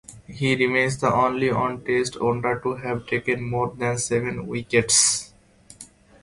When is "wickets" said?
4.47-5.31